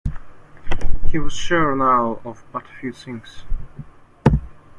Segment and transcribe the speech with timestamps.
[1.05, 3.43] He was sure, now, of but few things.